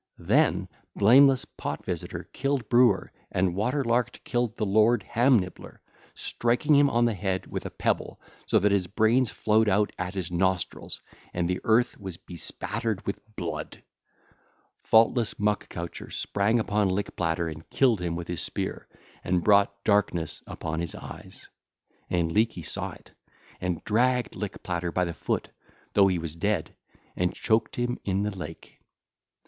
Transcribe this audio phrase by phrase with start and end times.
[0.17, 5.79] Then blameless Pot visitor killed Brewer and Water larked killed the lord Ham nibbler,
[6.15, 10.15] striking him on the head with a pebble, so that his brains flowed out at
[10.15, 11.01] his nostrils
[11.35, 13.83] and the earth was bespattered with blood.
[14.81, 18.87] Faultless Muck coucher sprang upon Lick platter and killed him with his spear
[19.23, 21.47] and brought darkness upon his eyes:
[22.09, 23.11] and Leeky saw it,
[23.59, 25.49] and dragged Lick platter by the foot,
[25.93, 26.73] though he was dead,
[27.15, 28.79] and choked him in the lake.